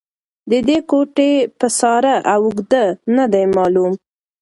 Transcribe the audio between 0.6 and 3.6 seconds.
دې کوټې پساره او اږده نه دې